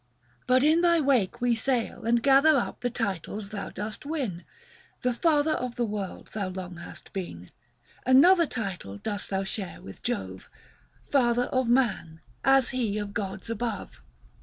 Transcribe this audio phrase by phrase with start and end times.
[0.47, 4.45] But in thy wake we sail 125 And gather up the titles thou dost win;
[5.01, 7.51] The father of the world thou long hast been;
[8.03, 10.49] Another title dost thou share with Jove,
[11.11, 14.01] Father of man, as he of gods above.